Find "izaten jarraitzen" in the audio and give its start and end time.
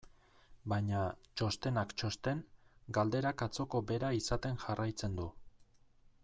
4.23-5.21